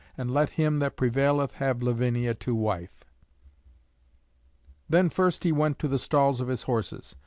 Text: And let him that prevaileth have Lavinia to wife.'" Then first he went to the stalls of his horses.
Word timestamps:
And 0.17 0.31
let 0.33 0.49
him 0.57 0.79
that 0.79 0.97
prevaileth 0.97 1.51
have 1.57 1.83
Lavinia 1.83 2.33
to 2.33 2.55
wife.'" 2.55 3.05
Then 4.89 5.11
first 5.11 5.43
he 5.43 5.51
went 5.51 5.77
to 5.77 5.87
the 5.87 5.99
stalls 5.99 6.41
of 6.41 6.47
his 6.47 6.63
horses. 6.63 7.13